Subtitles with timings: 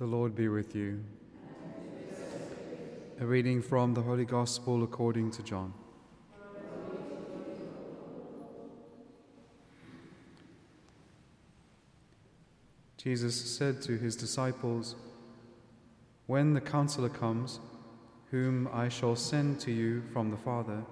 [0.00, 1.04] The Lord be with you.
[3.20, 5.74] A reading from the Holy Gospel according to John.
[12.96, 14.96] Jesus said to his disciples,
[16.26, 17.60] When the counselor comes,
[18.30, 20.82] whom I shall send to you from the Father,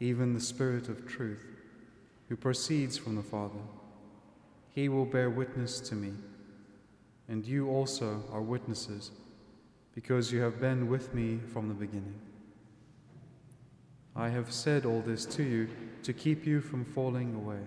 [0.00, 1.46] even the Spirit of truth,
[2.28, 3.62] who proceeds from the Father,
[4.72, 6.14] he will bear witness to me.
[7.28, 9.10] And you also are witnesses,
[9.94, 12.20] because you have been with me from the beginning.
[14.16, 15.68] I have said all this to you
[16.02, 17.60] to keep you from falling away.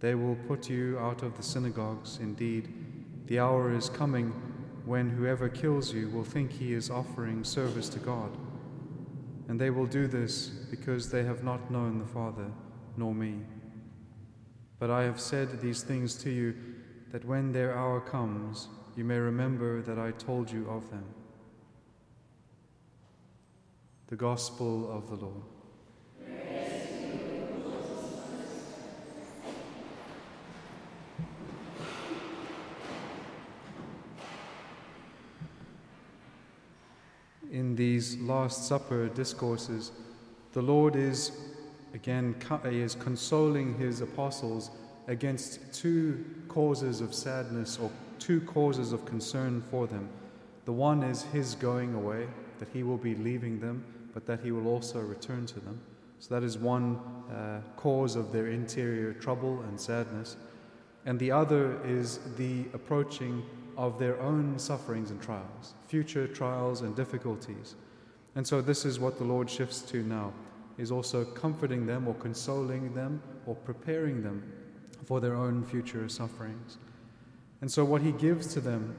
[0.00, 2.18] They will put you out of the synagogues.
[2.20, 2.72] Indeed,
[3.26, 4.32] the hour is coming
[4.84, 8.36] when whoever kills you will think he is offering service to God.
[9.48, 12.46] And they will do this because they have not known the Father
[12.96, 13.40] nor me.
[14.78, 16.54] But I have said these things to you
[17.10, 21.04] that when their hour comes, you may remember that I told you of them.
[24.08, 25.42] The Gospel of the Lord.
[37.50, 39.92] In these Last Supper discourses,
[40.52, 41.32] the Lord is
[41.94, 44.70] again is consoling his apostles
[45.08, 50.08] against two causes of sadness or two causes of concern for them.
[50.66, 52.28] The one is his going away,
[52.58, 55.80] that he will be leaving them, but that he will also return to them.
[56.20, 56.96] So that is one
[57.30, 60.36] uh, cause of their interior trouble and sadness.
[61.06, 63.42] And the other is the approaching
[63.78, 67.76] of their own sufferings and trials, future trials and difficulties.
[68.34, 70.32] And so this is what the Lord shifts to now,
[70.76, 74.42] is also comforting them or consoling them or preparing them
[75.04, 76.78] for their own future sufferings.
[77.60, 78.94] And so, what he gives to them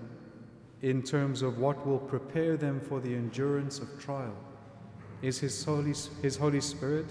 [0.82, 4.36] in terms of what will prepare them for the endurance of trial
[5.22, 7.06] is his Holy, his Holy Spirit,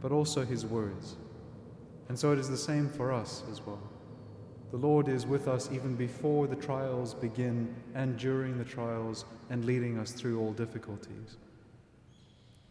[0.00, 1.16] but also his words.
[2.08, 3.82] And so, it is the same for us as well.
[4.70, 9.64] The Lord is with us even before the trials begin and during the trials and
[9.64, 11.38] leading us through all difficulties.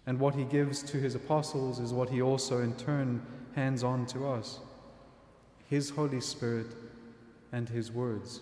[0.05, 4.05] And what he gives to his apostles is what he also in turn hands on
[4.07, 4.59] to us
[5.69, 6.67] his Holy Spirit
[7.51, 8.41] and His words.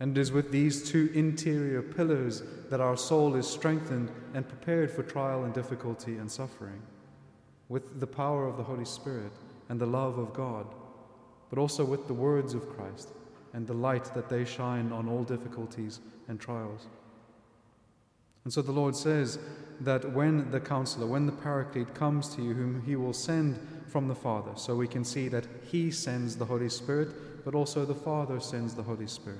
[0.00, 4.90] And it is with these two interior pillars that our soul is strengthened and prepared
[4.90, 6.80] for trial and difficulty and suffering,
[7.68, 9.32] with the power of the Holy Spirit
[9.68, 10.66] and the love of God,
[11.50, 13.10] but also with the words of Christ
[13.52, 16.86] and the light that they shine on all difficulties and trials.
[18.44, 19.38] And so the Lord says
[19.80, 24.08] that when the counselor, when the paraclete comes to you, whom he will send from
[24.08, 24.52] the Father.
[24.56, 28.74] So we can see that He sends the Holy Spirit, but also the Father sends
[28.74, 29.38] the Holy Spirit.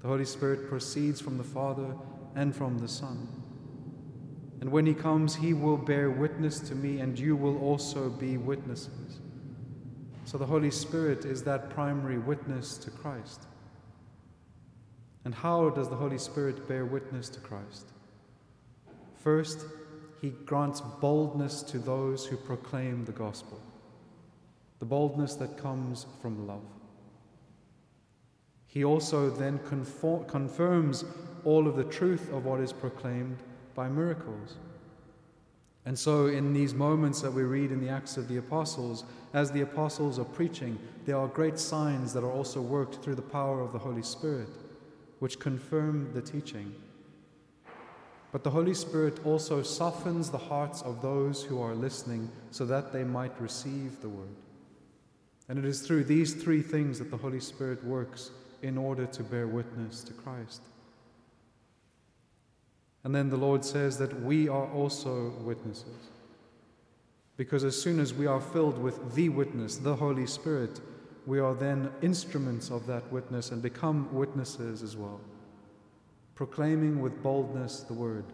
[0.00, 1.94] The Holy Spirit proceeds from the Father
[2.34, 3.28] and from the Son.
[4.60, 8.36] And when He comes, He will bear witness to me, and you will also be
[8.38, 9.20] witnesses.
[10.24, 13.42] So the Holy Spirit is that primary witness to Christ.
[15.26, 17.90] And how does the Holy Spirit bear witness to Christ?
[19.16, 19.66] First,
[20.20, 23.60] he grants boldness to those who proclaim the gospel
[24.84, 26.60] the boldness that comes from love.
[28.66, 31.06] He also then conform, confirms
[31.42, 33.38] all of the truth of what is proclaimed
[33.74, 34.56] by miracles.
[35.86, 39.50] And so, in these moments that we read in the Acts of the Apostles, as
[39.50, 43.62] the apostles are preaching, there are great signs that are also worked through the power
[43.62, 44.50] of the Holy Spirit,
[45.20, 46.74] which confirm the teaching.
[48.32, 52.92] But the Holy Spirit also softens the hearts of those who are listening so that
[52.92, 54.43] they might receive the word.
[55.48, 58.30] And it is through these three things that the Holy Spirit works
[58.62, 60.62] in order to bear witness to Christ.
[63.04, 66.08] And then the Lord says that we are also witnesses.
[67.36, 70.80] Because as soon as we are filled with the witness, the Holy Spirit,
[71.26, 75.20] we are then instruments of that witness and become witnesses as well,
[76.34, 78.24] proclaiming with boldness the word.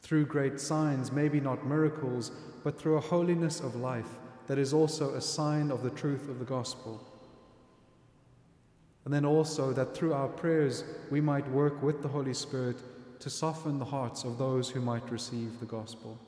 [0.00, 2.30] Through great signs, maybe not miracles,
[2.64, 4.18] but through a holiness of life
[4.48, 7.00] that is also a sign of the truth of the gospel.
[9.04, 12.78] And then also that through our prayers we might work with the Holy Spirit
[13.20, 16.18] to soften the hearts of those who might receive the gospel.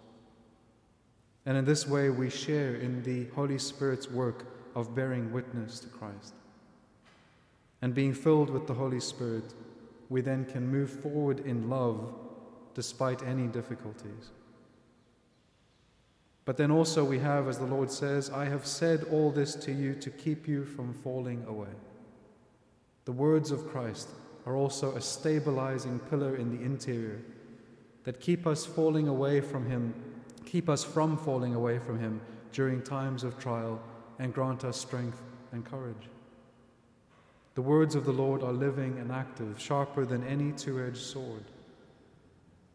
[1.47, 5.89] And in this way we share in the Holy Spirit's work of bearing witness to
[5.89, 6.35] Christ.
[7.83, 9.55] And being filled with the Holy Spirit,
[10.11, 12.15] we then can move forward in love
[12.75, 14.31] despite any difficulties.
[16.45, 19.73] But then also we have, as the Lord says, I have said all this to
[19.73, 21.69] you to keep you from falling away.
[23.05, 24.09] The words of Christ
[24.47, 27.21] are also a stabilizing pillar in the interior
[28.05, 29.95] that keep us falling away from Him,
[30.47, 32.21] keep us from falling away from Him
[32.53, 33.81] during times of trial,
[34.19, 35.21] and grant us strength
[35.53, 36.09] and courage.
[37.55, 41.45] The words of the Lord are living and active, sharper than any two edged sword.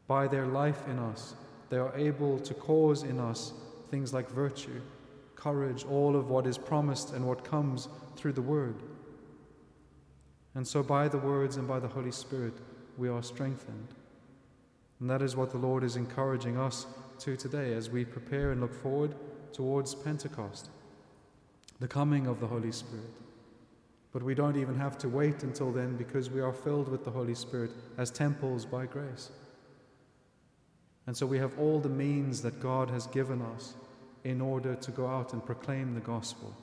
[0.08, 1.34] By their life in us,
[1.70, 3.54] they are able to cause in us
[3.90, 4.82] things like virtue,
[5.36, 8.76] courage, all of what is promised and what comes through the Word.
[10.54, 12.54] And so, by the words and by the Holy Spirit,
[12.98, 13.90] we are strengthened.
[15.00, 16.88] And that is what the Lord is encouraging us
[17.20, 19.16] to today as we prepare and look forward
[19.52, 20.70] towards Pentecost,
[21.80, 23.14] the coming of the Holy Spirit.
[24.14, 27.12] But we don't even have to wait until then because we are filled with the
[27.12, 29.32] Holy Spirit as temples by grace.
[31.07, 33.75] And so we have all the means that God has given us
[34.24, 36.54] in order to go out and proclaim the gospel.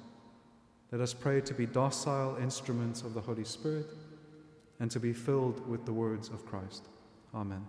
[0.90, 3.86] Let us pray to be docile instruments of the Holy Spirit
[4.80, 6.84] and to be filled with the words of Christ.
[7.34, 7.64] Amen.